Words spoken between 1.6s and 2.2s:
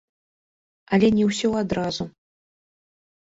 адразу.